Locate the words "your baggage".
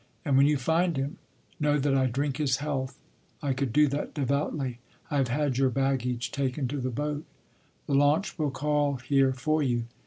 5.59-6.31